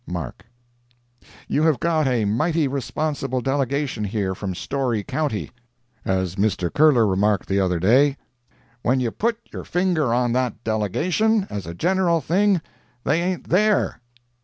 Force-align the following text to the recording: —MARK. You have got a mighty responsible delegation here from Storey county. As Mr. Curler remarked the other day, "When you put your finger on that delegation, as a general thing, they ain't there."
—MARK. 0.07 0.47
You 1.47 1.61
have 1.61 1.79
got 1.79 2.07
a 2.07 2.25
mighty 2.25 2.67
responsible 2.67 3.39
delegation 3.39 4.03
here 4.03 4.33
from 4.33 4.55
Storey 4.55 5.03
county. 5.03 5.51
As 6.03 6.37
Mr. 6.37 6.73
Curler 6.73 7.05
remarked 7.05 7.47
the 7.47 7.59
other 7.59 7.79
day, 7.79 8.17
"When 8.81 8.99
you 8.99 9.11
put 9.11 9.37
your 9.53 9.63
finger 9.63 10.11
on 10.11 10.31
that 10.33 10.63
delegation, 10.63 11.45
as 11.51 11.67
a 11.67 11.75
general 11.75 12.19
thing, 12.19 12.61
they 13.03 13.21
ain't 13.21 13.49
there." 13.49 14.01